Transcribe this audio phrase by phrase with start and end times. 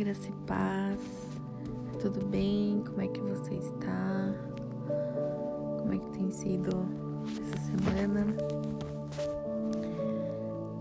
[0.00, 0.98] graça e paz.
[2.00, 2.82] Tudo bem?
[2.86, 4.34] Como é que você está?
[5.78, 6.70] Como é que tem sido
[7.38, 8.26] essa semana?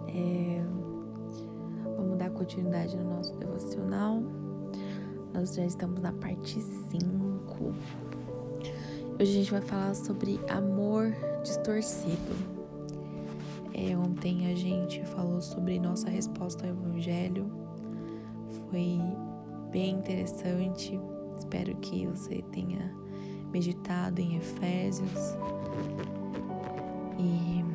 [0.08, 0.64] É...
[1.98, 4.24] Vamos dar continuidade no nosso devocional.
[5.34, 7.74] Nós já estamos na parte 5.
[9.20, 11.14] Hoje a gente vai falar sobre amor
[11.44, 12.58] distorcido.
[13.74, 17.59] É, ontem a gente falou sobre nossa resposta ao Evangelho
[18.70, 19.02] foi
[19.72, 21.00] bem interessante.
[21.38, 22.94] Espero que você tenha
[23.52, 25.38] meditado em Efésios.
[27.18, 27.66] E,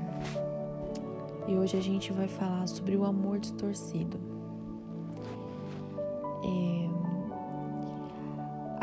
[1.51, 4.19] e hoje a gente vai falar sobre o amor distorcido.
[6.45, 6.89] É,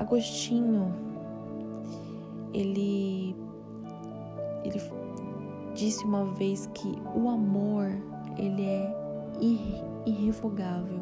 [0.01, 0.93] Agostinho,
[2.53, 3.35] ele,
[4.63, 4.81] ele
[5.73, 7.89] disse uma vez que o amor
[8.37, 9.01] ele é
[10.05, 11.00] irrevogável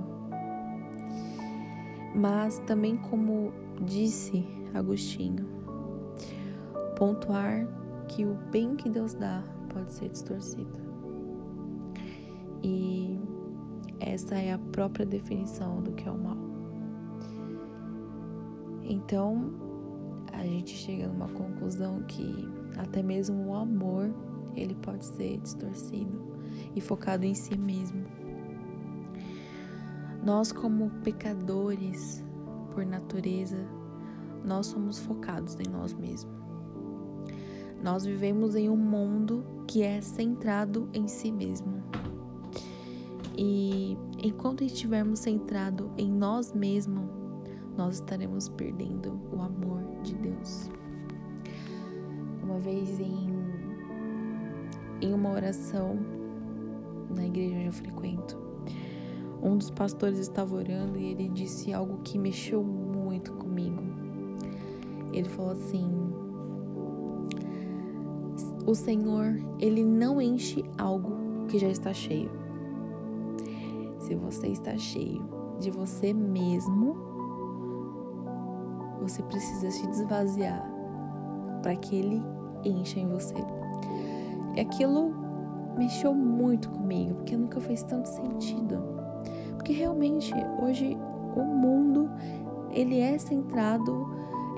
[2.16, 5.48] mas também, como disse Agostinho,
[6.98, 7.68] pontuar
[8.08, 10.80] que o bem que Deus dá pode ser distorcido.
[12.64, 13.20] E
[14.00, 16.38] essa é a própria definição do que é o mal.
[18.84, 19.54] Então,
[20.34, 24.10] a gente chega numa conclusão que até mesmo o amor,
[24.56, 26.22] ele pode ser distorcido
[26.76, 28.06] e focado em si mesmo.
[30.24, 32.24] Nós, como pecadores
[32.72, 33.58] por natureza,
[34.44, 36.34] nós somos focados em nós mesmos.
[37.82, 41.82] Nós vivemos em um mundo que é centrado em si mesmo.
[43.38, 47.06] E enquanto estivermos centrados em nós mesmos,
[47.78, 50.70] nós estaremos perdendo o amor de Deus.
[52.44, 53.30] Uma vez em,
[55.02, 55.98] em uma oração
[57.16, 58.49] na igreja onde eu frequento,
[59.42, 63.82] um dos pastores estava orando e ele disse algo que mexeu muito comigo.
[65.14, 65.90] Ele falou assim:
[68.66, 72.32] O Senhor, ele não enche algo que já está cheio.
[74.00, 75.24] Se você está cheio
[75.60, 76.96] de você mesmo,
[79.02, 80.64] você precisa se desvaziar
[81.62, 82.22] para que ele
[82.64, 83.36] encha em você.
[84.56, 85.14] E aquilo
[85.78, 88.99] mexeu muito comigo, porque nunca fez tanto sentido.
[89.70, 90.98] Porque realmente hoje
[91.36, 92.10] o mundo
[92.72, 94.10] ele é centrado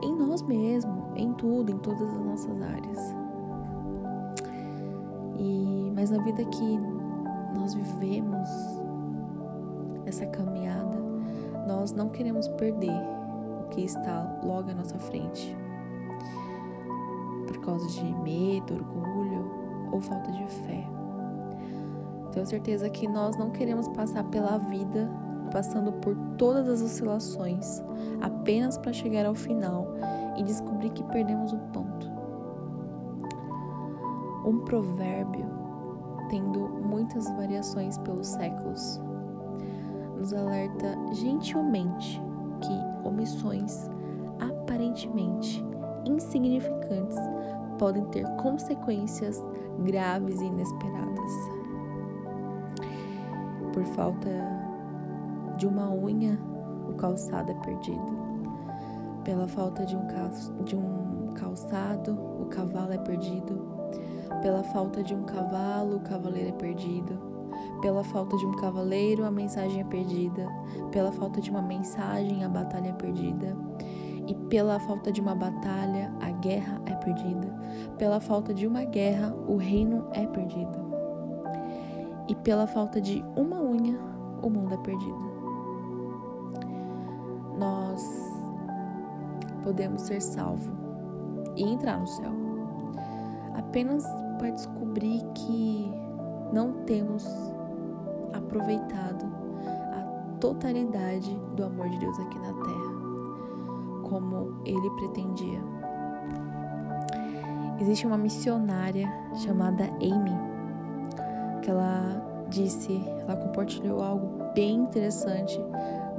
[0.01, 3.16] em nós mesmos, em tudo, em todas as nossas áreas.
[5.38, 6.79] E mas na vida que
[7.53, 8.50] nós vivemos
[10.05, 10.97] essa caminhada,
[11.67, 12.95] nós não queremos perder
[13.66, 15.53] o que está logo à nossa frente.
[17.47, 19.51] Por causa de medo, orgulho
[19.91, 21.00] ou falta de fé.
[22.31, 25.09] Tenho certeza que nós não queremos passar pela vida
[25.52, 27.84] passando por todas as oscilações
[28.22, 29.88] apenas para chegar ao final
[30.38, 32.09] e descobrir que perdemos o ponto.
[34.46, 35.46] Um provérbio,
[36.30, 39.00] tendo muitas variações pelos séculos,
[40.18, 42.22] nos alerta gentilmente
[42.62, 43.90] que omissões
[44.40, 45.63] aparentemente
[46.06, 47.18] insignificantes
[47.78, 49.44] podem ter consequências
[49.84, 51.60] graves e inesperadas
[53.73, 54.29] por falta
[55.57, 56.37] de uma unha,
[56.87, 58.21] o calçado é perdido.
[59.23, 60.07] Pela falta de um,
[60.63, 63.69] de um calçado, o cavalo é perdido.
[64.41, 67.31] Pela falta de um cavalo, o cavaleiro é perdido.
[67.81, 70.47] Pela falta de um cavaleiro, a mensagem é perdida.
[70.91, 73.55] Pela falta de uma mensagem, a batalha é perdida.
[74.27, 77.53] E pela falta de uma batalha, a guerra é perdida.
[77.97, 80.91] Pela falta de uma guerra, o reino é perdido
[82.31, 84.00] e pela falta de uma unha,
[84.42, 85.19] o mundo é perdido.
[87.59, 88.02] Nós
[89.62, 90.74] podemos ser salvos
[91.58, 92.31] e entrar no céu
[93.53, 94.06] apenas
[94.38, 95.92] para descobrir que
[96.53, 97.28] não temos
[98.31, 99.25] aproveitado
[99.92, 105.62] a totalidade do amor de Deus aqui na terra, como ele pretendia.
[107.77, 110.50] Existe uma missionária chamada Amy
[111.62, 115.58] que ela disse, ela compartilhou algo bem interessante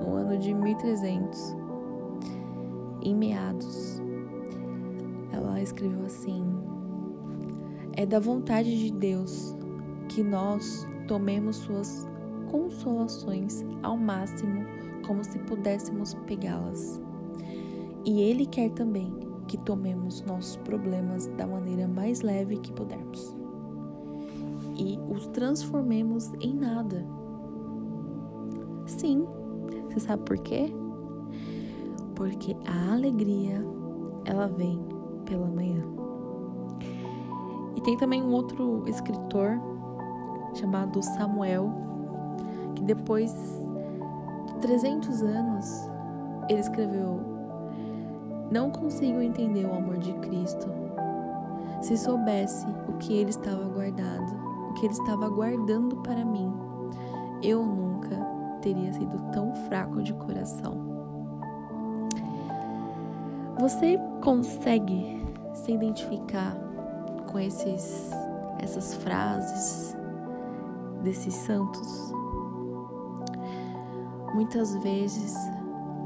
[0.00, 1.56] no ano de 1300,
[3.02, 4.00] em meados.
[5.32, 6.44] Ela escreveu assim:
[7.92, 9.56] É da vontade de Deus
[10.08, 12.08] que nós tomemos suas
[12.50, 14.64] consolações ao máximo,
[15.06, 17.00] como se pudéssemos pegá-las.
[18.04, 19.12] E Ele quer também
[19.46, 23.41] que tomemos nossos problemas da maneira mais leve que pudermos
[24.82, 27.06] e os transformemos em nada.
[28.86, 29.26] Sim,
[29.88, 30.72] Você sabe por quê?
[32.16, 33.64] Porque a alegria,
[34.24, 34.80] ela vem
[35.24, 35.84] pela manhã.
[37.76, 39.60] E tem também um outro escritor
[40.54, 41.70] chamado Samuel,
[42.74, 43.32] que depois
[44.46, 45.90] de 300 anos
[46.48, 47.20] ele escreveu:
[48.50, 50.68] Não consigo entender o amor de Cristo.
[51.82, 54.41] Se soubesse o que ele estava guardado,
[54.72, 56.50] o que ele estava guardando para mim,
[57.42, 58.16] eu nunca
[58.62, 60.74] teria sido tão fraco de coração.
[63.60, 65.22] Você consegue
[65.54, 66.56] se identificar
[67.30, 68.10] com esses
[68.58, 69.96] essas frases
[71.02, 72.12] desses santos?
[74.34, 75.34] Muitas vezes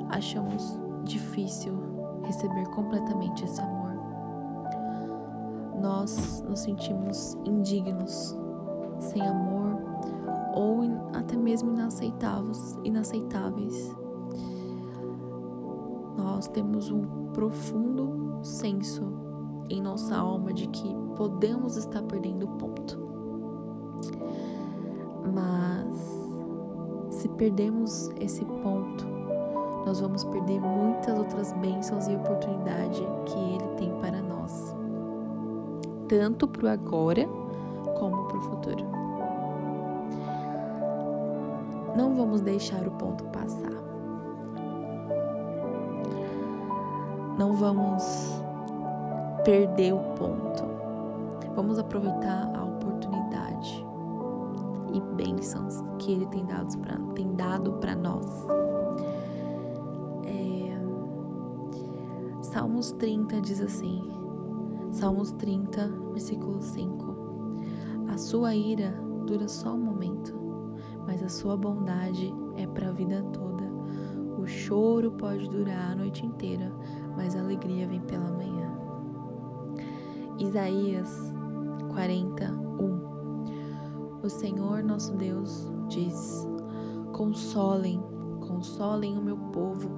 [0.09, 1.79] achamos difícil
[2.25, 3.77] receber completamente esse amor.
[5.81, 8.37] Nós nos sentimos indignos,
[8.99, 9.77] sem amor
[10.55, 10.83] ou
[11.15, 13.95] até mesmo inaceitáveis, inaceitáveis.
[16.17, 17.03] Nós temos um
[17.33, 19.03] profundo senso
[19.69, 22.99] em nossa alma de que podemos estar perdendo o ponto.
[25.35, 26.17] Mas
[27.11, 29.07] se perdemos esse ponto,
[29.85, 34.75] nós vamos perder muitas outras bênçãos e oportunidades que Ele tem para nós,
[36.09, 37.46] tanto para o agora
[37.99, 38.85] como para o futuro.
[41.97, 43.73] Não vamos deixar o ponto passar.
[47.39, 48.43] Não vamos
[49.45, 50.65] perder o ponto.
[51.55, 53.87] Vamos aproveitar a oportunidade
[54.93, 58.47] e bênçãos que Ele tem dado para tem dado para nós.
[60.27, 60.77] É,
[62.43, 64.03] Salmos 30 diz assim,
[64.93, 67.06] Salmos 30, versículo 5:
[68.17, 70.35] A sua ira dura só um momento,
[71.07, 73.71] mas a sua bondade é para a vida toda.
[74.39, 76.73] O choro pode durar a noite inteira,
[77.15, 78.75] mas a alegria vem pela manhã.
[80.39, 81.31] Isaías
[81.93, 86.49] 41 O Senhor nosso Deus diz:
[87.13, 88.03] Consolem,
[88.49, 89.91] consolem o meu povo,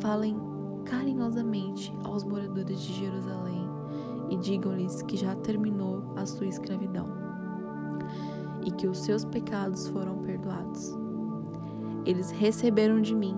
[0.00, 0.36] falem
[0.84, 3.70] carinhosamente aos moradores de Jerusalém
[4.30, 7.21] e digam-lhes que já terminou a sua escravidão
[8.64, 10.96] e que os seus pecados foram perdoados.
[12.04, 13.36] Eles receberam de mim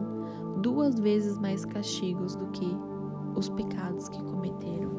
[0.58, 2.76] duas vezes mais castigos do que
[3.34, 4.92] os pecados que cometeram.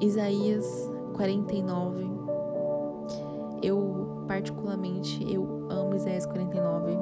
[0.00, 2.08] Isaías 49.
[3.62, 6.98] Eu particularmente eu amo Isaías 49.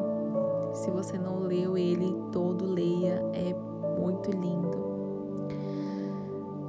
[0.72, 3.54] Se você não leu ele todo, leia, é
[3.98, 4.88] muito lindo.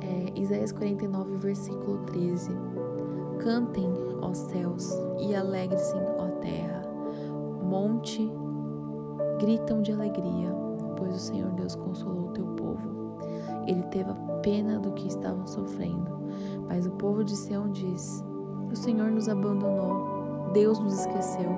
[0.01, 2.51] É, Isaías 49, versículo 13.
[3.39, 3.89] Cantem,
[4.21, 6.83] ó céus, e alegre-se, ó terra.
[7.63, 8.29] Monte
[9.39, 10.53] gritam de alegria,
[10.97, 13.17] pois o Senhor Deus consolou o teu povo.
[13.65, 16.19] Ele teve a pena do que estavam sofrendo.
[16.67, 18.23] Mas o povo de Sião diz:
[18.71, 21.49] O Senhor nos abandonou, Deus nos esqueceu.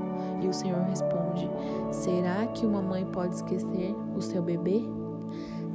[0.41, 1.49] E o Senhor responde:
[1.91, 4.83] Será que uma mãe pode esquecer o seu bebê?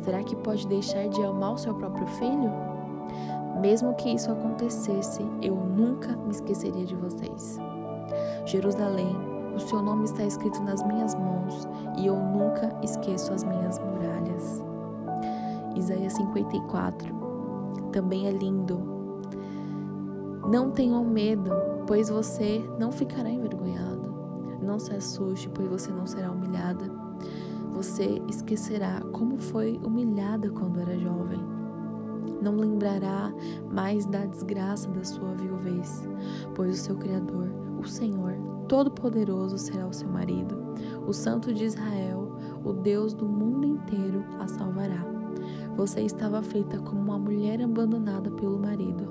[0.05, 2.76] Será que pode deixar de amar o seu próprio filho?
[3.61, 7.59] Mesmo que isso acontecesse, eu nunca me esqueceria de vocês.
[8.45, 9.17] Jerusalém,
[9.55, 14.63] o seu nome está escrito nas minhas mãos e eu nunca esqueço as minhas muralhas.
[15.75, 17.15] Isaías 54
[17.91, 18.79] também é lindo.
[20.51, 21.51] Não tenham medo,
[21.87, 24.15] pois você não ficará envergonhado.
[24.63, 26.85] Não se assuste, pois você não será humilhada.
[27.73, 31.56] Você esquecerá como foi humilhada quando era jovem.
[32.47, 33.35] Não lembrará
[33.73, 36.09] mais da desgraça da sua viuvez,
[36.55, 38.35] pois o seu Criador, o Senhor,
[38.69, 40.57] Todo-Poderoso, será o seu marido.
[41.09, 42.31] O Santo de Israel,
[42.65, 45.05] o Deus do mundo inteiro, a salvará.
[45.77, 49.09] Você estava feita como uma mulher abandonada pelo marido,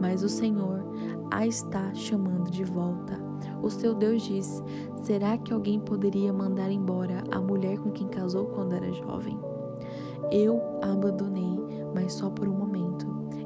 [0.00, 0.82] mas o Senhor
[1.30, 3.20] a está chamando de volta.
[3.62, 4.62] O seu Deus diz:
[5.02, 9.38] Será que alguém poderia mandar embora a mulher com quem casou quando era jovem?
[10.30, 11.58] Eu a abandonei,
[11.94, 12.67] mas só por um momento.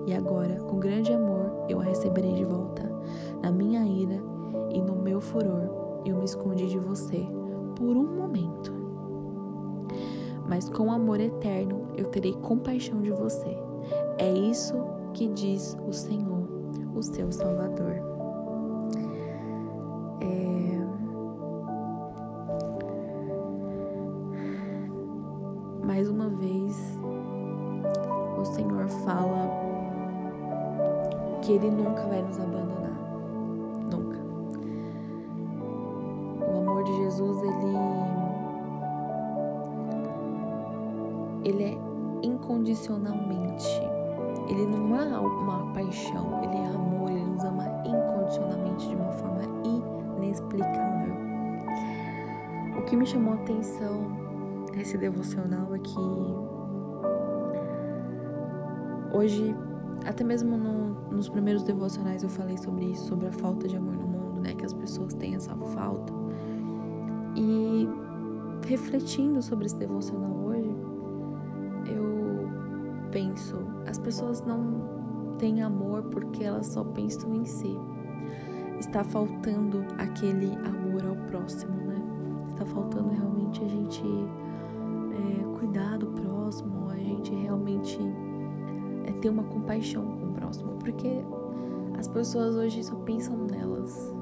[0.06, 2.82] E agora, com grande amor, eu a receberei de volta.
[3.42, 4.21] Na minha ira
[4.71, 7.26] e no meu furor, eu me escondi de você
[7.76, 8.82] por um momento
[10.52, 13.56] mas com amor eterno eu terei compaixão de você.
[14.18, 14.75] É isso
[15.14, 16.47] que diz o Senhor,
[16.94, 17.94] o seu Salvador.
[20.21, 20.78] É...
[25.87, 26.99] Mais uma vez,
[28.38, 29.62] o Senhor fala
[31.42, 32.92] que Ele nunca vai nos abandonar.
[33.90, 34.18] Nunca.
[36.40, 38.22] O amor de Jesus, ele
[41.44, 41.78] ele é
[42.22, 43.68] incondicionalmente.
[44.49, 49.42] Ele não é uma paixão, ele é amor, ele nos ama incondicionalmente de uma forma
[49.64, 51.14] inexplicável.
[52.78, 54.06] O que me chamou a atenção
[54.75, 55.99] nesse devocional é que
[59.12, 59.54] hoje,
[60.06, 63.94] até mesmo no, nos primeiros devocionais eu falei sobre isso, sobre a falta de amor
[63.94, 64.54] no mundo, né?
[64.54, 66.12] Que as pessoas têm essa falta.
[67.37, 67.88] E
[68.66, 70.71] refletindo sobre esse devocional hoje,
[71.87, 72.49] eu
[73.11, 73.56] penso,
[73.87, 77.76] as pessoas não têm amor porque elas só pensam em si.
[78.78, 82.02] Está faltando aquele amor ao próximo, né?
[82.49, 87.99] Está faltando realmente a gente é, cuidar do próximo, a gente realmente
[89.04, 91.25] é, ter uma compaixão com o próximo, porque
[91.99, 94.12] as pessoas hoje só pensam nelas,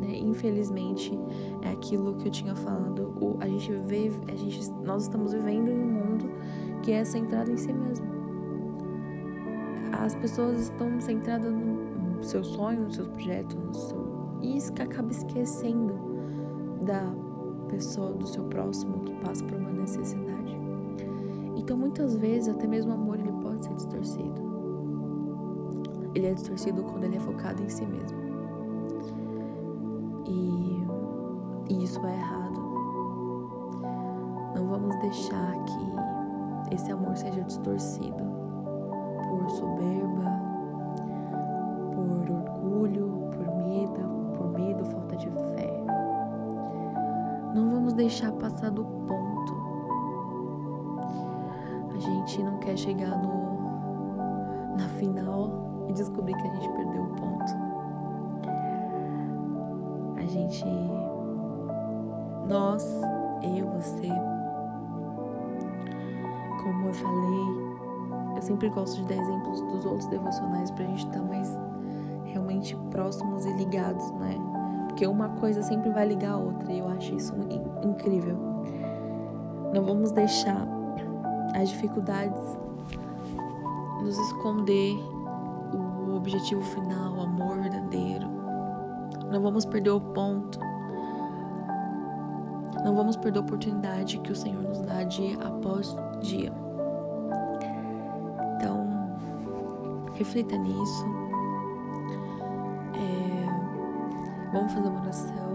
[0.00, 0.16] né?
[0.18, 1.18] Infelizmente,
[1.62, 3.12] é aquilo que eu tinha falado.
[3.20, 6.30] O, a gente vê, a gente, nós estamos vivendo em um mundo
[6.82, 8.06] que é centrado em si mesmo.
[9.92, 14.06] As pessoas estão centradas no seu sonho, nos seus projetos, no seu...
[14.42, 15.94] isso que acaba esquecendo
[16.82, 17.04] da
[17.68, 20.58] pessoa, do seu próximo que passa por uma necessidade.
[21.56, 23.32] Então, muitas vezes, até mesmo o amor ele
[23.64, 24.50] ser distorcido.
[26.14, 28.18] Ele é distorcido quando ele é focado em si mesmo.
[30.26, 30.84] E,
[31.70, 32.60] e isso é errado.
[34.54, 38.24] Não vamos deixar que esse amor seja distorcido
[39.28, 40.24] por soberba,
[41.94, 45.84] por orgulho, por medo, por medo, falta de fé.
[47.54, 49.29] Não vamos deixar passar do ponto.
[52.30, 53.50] Gente não quer chegar no
[54.76, 57.70] na final e descobrir que a gente perdeu o ponto
[60.30, 60.64] gente,
[62.48, 62.84] nós,
[63.42, 64.08] eu, você,
[66.62, 71.20] como eu falei, eu sempre gosto de dar exemplos dos outros devocionais pra gente estar
[71.20, 71.58] tá mais
[72.24, 74.36] realmente próximos e ligados, né?
[74.86, 77.34] Porque uma coisa sempre vai ligar a outra e eu acho isso
[77.82, 78.36] incrível.
[79.74, 80.66] Não vamos deixar
[81.54, 82.58] as dificuldades
[84.02, 84.96] nos esconder
[86.06, 88.40] o objetivo final, o amor verdadeiro,
[89.30, 90.58] não vamos perder o ponto.
[92.84, 96.52] Não vamos perder a oportunidade que o Senhor nos dá dia após dia.
[98.56, 98.88] Então,
[100.14, 101.04] reflita nisso.
[102.94, 105.50] É, vamos fazer uma oração.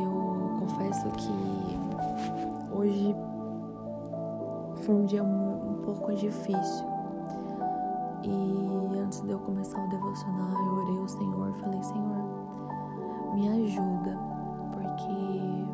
[0.00, 3.14] Eu confesso que hoje
[4.88, 6.86] foi um dia um, pouco difícil
[8.22, 12.24] e antes de eu começar o devocional, eu orei ao Senhor, falei: Senhor,
[13.34, 14.18] me ajuda,
[14.72, 15.66] porque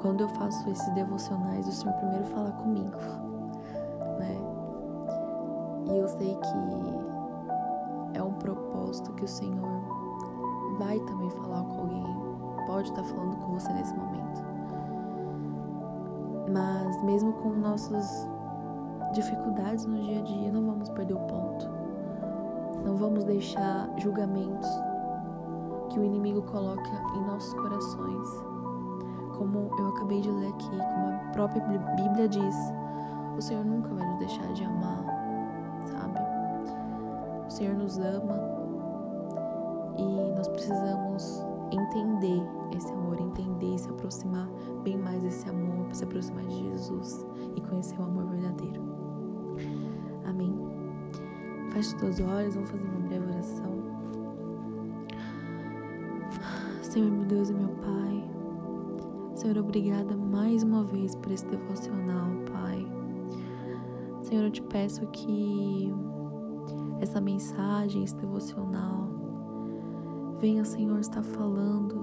[0.00, 2.98] quando eu faço esses devocionais, o Senhor primeiro fala comigo,
[4.18, 4.36] né?
[5.88, 9.82] E eu sei que é um propósito que o Senhor
[10.80, 12.16] vai também falar com alguém,
[12.66, 14.51] pode estar falando com você nesse momento.
[16.52, 18.28] Mas mesmo com nossos
[19.14, 21.68] dificuldades no dia a dia, não vamos perder o ponto.
[22.84, 24.68] Não vamos deixar julgamentos
[25.88, 28.28] que o inimigo coloca em nossos corações.
[29.36, 31.62] Como eu acabei de ler aqui, como a própria
[31.96, 32.56] Bíblia diz,
[33.36, 35.04] o Senhor nunca vai nos deixar de amar,
[35.86, 36.18] sabe?
[37.46, 38.38] O Senhor nos ama
[39.96, 42.42] e nós precisamos entender
[42.76, 44.48] esse amor, entender e se aproximar
[44.82, 47.26] bem mais desse amor, se aproximar de Jesus
[47.56, 48.82] e conhecer o amor verdadeiro.
[50.24, 50.54] Amém?
[51.70, 53.82] Feche os teus olhos, vamos fazer uma breve oração.
[56.82, 58.02] Senhor, meu Deus e meu Pai,
[59.34, 62.86] Senhor, obrigada mais uma vez por esse devocional, Pai.
[64.22, 65.92] Senhor, eu te peço que
[67.00, 69.01] essa mensagem, esse devocional,
[70.42, 71.94] venha, Senhor, estar falando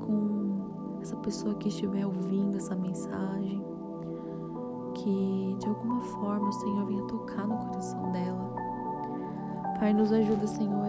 [0.00, 3.62] com essa pessoa que estiver ouvindo essa mensagem
[4.94, 8.54] que de alguma forma o Senhor venha tocar no coração dela.
[9.78, 10.86] Pai, nos ajuda, Senhor,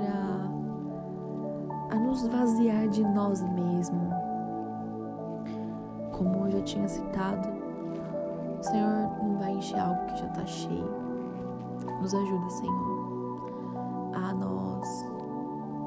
[1.91, 4.13] a, a nos vaziar de nós mesmos.
[6.13, 7.49] Como eu já tinha citado,
[8.57, 10.89] o Senhor não vai encher algo que já está cheio.
[11.99, 13.41] Nos ajuda, Senhor,
[14.13, 15.14] a nós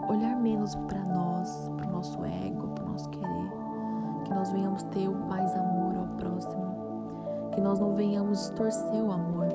[0.08, 3.52] olhar menos para nós, para o nosso ego, para o nosso querer,
[4.24, 6.68] que nós venhamos ter mais amor ao próximo.
[7.52, 9.48] Que nós não venhamos distorcer o amor.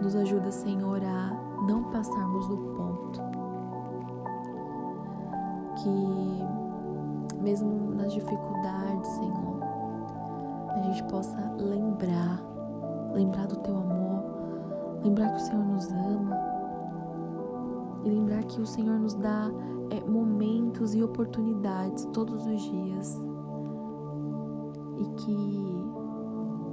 [0.00, 3.34] Nos ajuda, Senhor, a não passarmos do ponto.
[5.84, 9.60] que, mesmo nas dificuldades, Senhor,
[10.70, 12.42] a gente possa lembrar,
[13.12, 14.24] lembrar do Teu amor,
[15.02, 16.43] lembrar que o Senhor nos ama
[18.04, 19.50] e lembrar que o Senhor nos dá
[19.90, 23.20] é, momentos e oportunidades todos os dias.
[24.98, 25.74] E que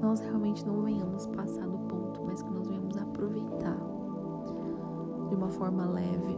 [0.02, 3.78] nós realmente não venhamos passar do ponto, mas que nós venhamos aproveitar
[5.30, 6.38] de uma forma leve.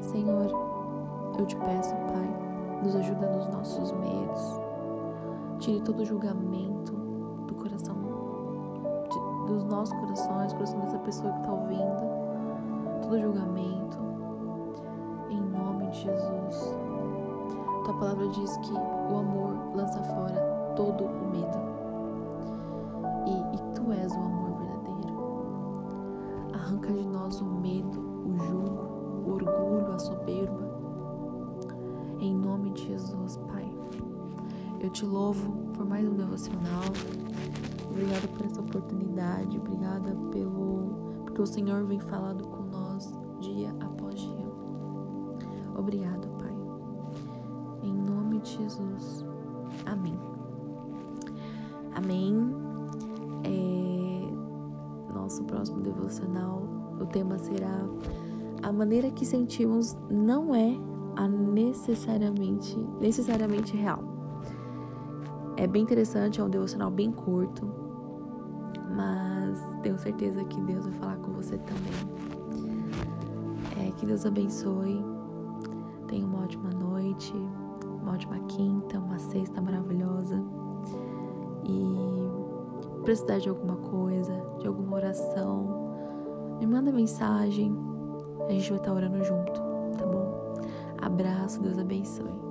[0.00, 0.50] Senhor,
[1.38, 4.60] eu te peço, Pai, nos ajuda nos nossos medos,
[5.58, 6.92] tire todo julgamento
[7.46, 7.96] do coração,
[9.10, 12.17] de, dos nossos corações, coração dessa pessoa que está ouvindo,
[13.08, 13.98] todo julgamento,
[15.30, 16.76] em nome de Jesus.
[17.84, 21.58] Tua palavra diz que o amor lança fora todo o medo.
[23.26, 25.16] E, e tu és o amor verdadeiro.
[26.52, 28.82] Arranca de nós o medo, o julgo,
[29.26, 30.68] o orgulho, a soberba.
[32.20, 33.72] Em nome de Jesus, Pai.
[34.80, 36.84] Eu te louvo por mais um devocional.
[37.90, 39.58] Obrigada por essa oportunidade.
[39.58, 42.57] Obrigada pelo porque o Senhor vem falando com
[45.88, 46.52] Obrigado, Pai.
[47.82, 49.24] Em nome de Jesus.
[49.86, 50.20] Amém.
[51.94, 52.54] Amém.
[53.42, 55.14] É...
[55.14, 56.62] Nosso próximo devocional,
[57.00, 57.86] o tema será
[58.62, 60.76] a maneira que sentimos não é
[61.16, 64.02] a necessariamente necessariamente real.
[65.56, 67.66] É bem interessante, é um devocional bem curto,
[68.94, 71.94] mas tenho certeza que Deus vai falar com você também.
[73.80, 75.17] É, que Deus abençoe.
[76.08, 77.34] Tenha uma ótima noite
[78.08, 80.42] uma ótima quinta, uma sexta maravilhosa.
[81.64, 87.76] E precisar de alguma coisa, de alguma oração, me manda mensagem.
[88.48, 89.52] A gente vai estar orando junto,
[89.98, 90.54] tá bom?
[90.98, 92.47] Abraço, Deus abençoe.